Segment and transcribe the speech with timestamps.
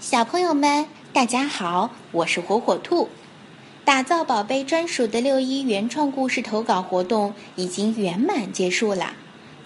[0.00, 3.10] 小朋友们，大家好，我是火火兔。
[3.84, 9.12] 打造宝贝专属的六一原创故事投稿活动已经圆满结束了，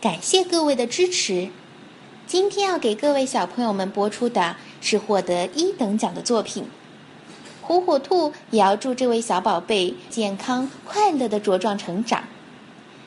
[0.00, 1.50] 感谢各位的支持。
[2.26, 6.64] 今天要给各位小朋友们播出的是获得一等奖的作品。
[7.62, 12.24] 火火兔也要祝这位小宝贝健康快乐的茁壮成长。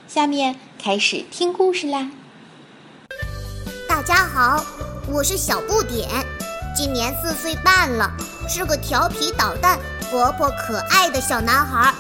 [0.08, 2.10] 下面开始听故事啦。
[3.86, 4.66] 大家好，
[5.12, 6.08] 我是小不点，
[6.78, 8.08] 今年四岁半了，
[8.48, 9.80] 是个调皮捣蛋、
[10.12, 11.92] 活泼可爱的小男孩。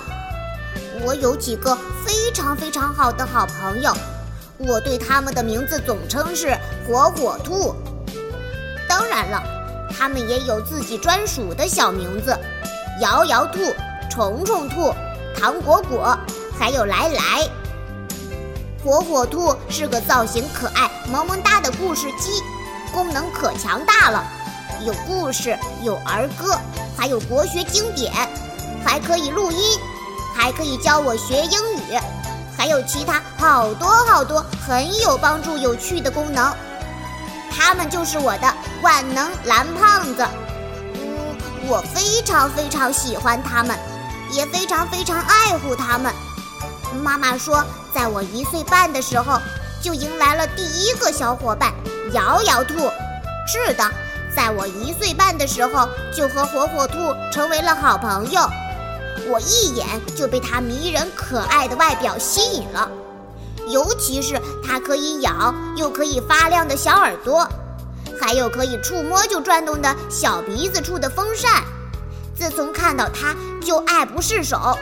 [1.01, 3.91] 我有几个非常非常好的好朋友，
[4.59, 7.75] 我对他们的名字总称是火火兔。
[8.87, 9.41] 当然了，
[9.97, 12.37] 他们也有自己专属的小名字：
[13.01, 13.57] 摇摇兔、
[14.11, 14.93] 虫虫兔、
[15.35, 16.15] 糖果果，
[16.55, 17.49] 还有来来。
[18.83, 22.43] 火火兔是个造型可爱、萌萌哒的故事机，
[22.93, 24.23] 功能可强大了，
[24.85, 26.57] 有故事，有儿歌，
[26.97, 28.13] 还有国学经典，
[28.85, 29.79] 还可以录音，
[30.35, 31.99] 还可以教我学英语，
[32.57, 36.53] 还有其他好多好多很有帮助、有趣的功能。
[37.51, 40.27] 他们就是我的万能蓝胖子，
[40.93, 41.35] 嗯，
[41.67, 43.75] 我非常非常喜欢他们，
[44.31, 46.13] 也非常非常爱护他们。
[47.01, 49.39] 妈妈说，在我一岁半的时候，
[49.81, 51.73] 就迎来了第一个小伙伴——
[52.13, 52.75] 摇摇兔。
[53.47, 53.83] 是的，
[54.37, 56.93] 在我一岁半的时候，就和火火兔
[57.33, 58.39] 成为了好朋友。
[59.27, 59.83] 我一眼
[60.15, 62.87] 就被它迷人可爱的外表吸引了，
[63.67, 67.49] 尤其是它可以咬又可以发亮的小耳朵，
[68.21, 71.63] 还有可以触摸就转动的小鼻子处的风扇。
[72.35, 73.35] 自从看到它，
[73.65, 74.77] 就爱不释手。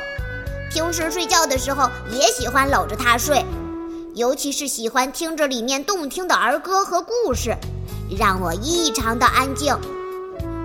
[0.70, 3.46] 平时睡觉的时候也喜欢搂着它睡，
[4.16, 7.56] 尤其是喜欢听着里面动听的儿歌和故事，
[8.10, 9.78] 让我异常的安静。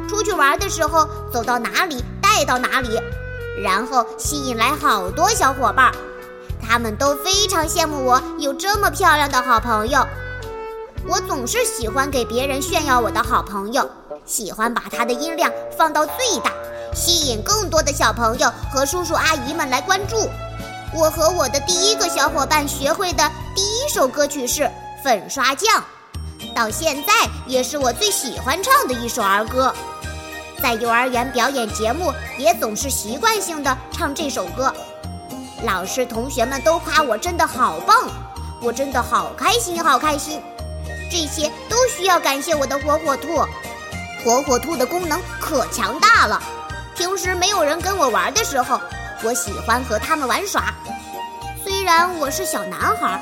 [0.08, 3.00] 出去玩的时候，走到哪里带到哪里，
[3.62, 5.92] 然后吸引来好多小伙伴，
[6.60, 10.04] 他们都非常羡慕我有这么漂亮的好朋友。
[11.08, 13.88] 我总是喜欢给别人炫耀我的好朋友，
[14.26, 16.52] 喜欢把它的音量放到最大。
[16.92, 20.28] 吸引更多的小朋友和叔叔阿姨们来关注。
[20.92, 24.62] 我和我的第一个小伙伴学会的第一首歌曲是
[25.04, 25.80] 《粉刷匠》，
[26.54, 27.12] 到现在
[27.46, 29.74] 也是我最喜欢唱的一首儿歌。
[30.62, 34.72] 在幼儿园表演节目也总是习惯性的唱这首歌，
[35.64, 38.08] 老师同学们都夸我真的好棒，
[38.60, 40.40] 我真的好开心好开心。
[41.10, 43.38] 这些都需要感谢我的火火兔，
[44.24, 46.40] 火火兔的功能可强大了。
[46.94, 48.78] 平时没有人跟我玩的时候，
[49.22, 50.74] 我喜欢和他们玩耍。
[51.64, 53.20] 虽然我是小男孩，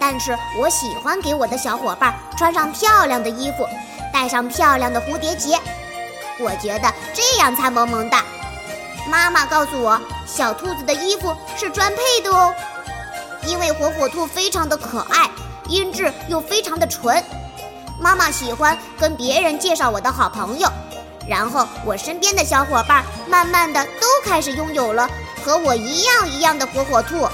[0.00, 3.66] 但是我喜欢给我的小伙伴穿上漂亮的衣服，
[4.12, 5.58] 戴上漂亮的蝴蝶结。
[6.40, 8.22] 我觉得这样才萌萌哒。
[9.08, 12.54] 妈妈告诉我，小兔子的衣服是专配的哦，
[13.46, 15.28] 因为火火兔非常的可爱，
[15.68, 17.22] 音质又非常的纯。
[17.98, 20.68] 妈妈喜欢跟别人介绍我的好朋友。
[21.26, 25.06] 然后我身边的小伙伴慢慢的都开始拥有了
[25.44, 27.28] 和我一样一样的火火兔，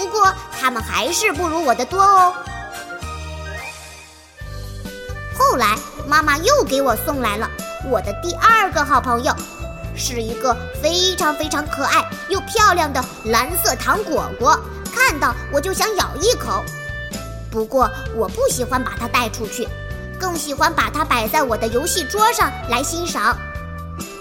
[0.00, 2.32] 不过他们还是不如我的多哦。
[5.38, 5.76] 后来
[6.08, 7.46] 妈妈又给我送来了
[7.84, 9.34] 我的第二个好朋友，
[9.94, 14.58] 是一个非常非常可爱又漂亮的蓝色糖果果，
[14.90, 16.64] 看到我就想咬一口，
[17.50, 19.68] 不过我不喜欢把它带出去。
[20.18, 23.36] 更喜欢把它摆在我的游戏桌上来欣赏。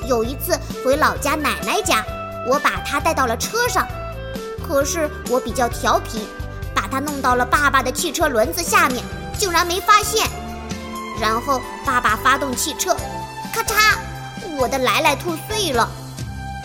[0.08, 2.06] 有一次回老家奶奶家，
[2.48, 3.88] 我把它带到了车上，
[4.70, 6.28] 可是我比较调皮，
[6.76, 9.04] 把它弄到了爸爸的汽车轮子下面，
[9.36, 10.30] 竟然没发现。
[11.20, 12.96] 然后爸爸发动汽车，
[13.52, 13.98] 咔嚓，
[14.60, 15.90] 我的来来兔碎了。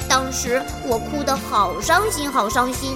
[0.06, 2.94] 当时我哭得好伤心，好伤心。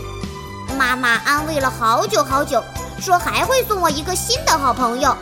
[0.77, 2.63] 妈妈安慰了好久好久，
[3.01, 5.17] 说还会送我一个新的好朋友。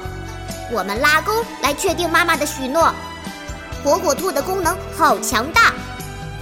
[0.73, 2.93] 我们拉钩来确定妈妈的许诺。
[3.85, 5.73] 火火兔的功能好强大。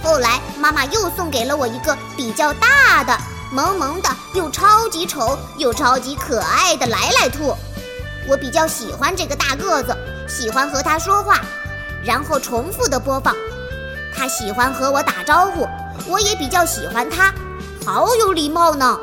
[0.01, 3.17] 后来妈妈又送给了我一个比较大的、
[3.51, 7.55] 萌萌的又超级丑又超级可爱的来来兔。
[8.27, 9.95] 我比较喜欢这个大个子，
[10.27, 11.41] 喜欢和它说话，
[12.03, 13.35] 然后重复的播放。
[14.15, 15.67] 它喜欢和我打招呼，
[16.07, 17.33] 我也比较喜欢它，
[17.85, 18.97] 好有礼貌呢。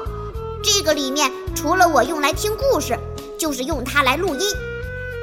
[0.63, 2.99] 这个里面除了我用来听故事，
[3.39, 4.55] 就是用它来录音。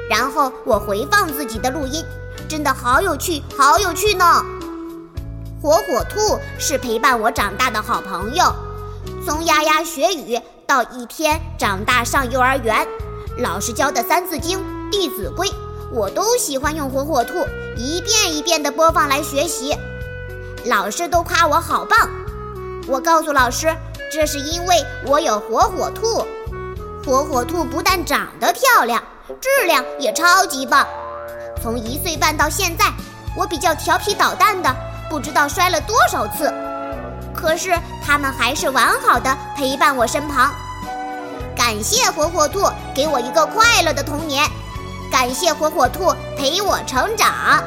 [0.08, 2.04] 然后我回放自己的录音，
[2.48, 4.44] 真的好有趣，好有趣呢！
[5.62, 8.52] 火火兔是陪伴我长大的好朋友，
[9.30, 12.84] 从牙牙学语到一天长大上幼儿园，
[13.38, 14.58] 老师教的《三字经》
[14.90, 15.46] 《弟子规》，
[15.92, 17.46] 我都喜欢用火火兔
[17.76, 19.72] 一遍一遍地播放来学习。
[20.64, 22.10] 老师都夸我好棒。
[22.88, 23.72] 我告诉老师，
[24.12, 26.26] 这是因为我有火火兔。
[27.06, 29.00] 火火兔不但长得漂亮，
[29.40, 30.84] 质量也超级棒。
[31.62, 32.86] 从一岁半到现在，
[33.38, 34.74] 我比较调皮捣蛋的，
[35.08, 36.52] 不知道摔了多少次。
[37.40, 37.72] 可是
[38.04, 40.52] 他们还是完好的陪伴我身旁。
[41.56, 44.46] 感谢火火兔给我一个快乐的童年，
[45.10, 47.62] 感谢火火兔陪我成长。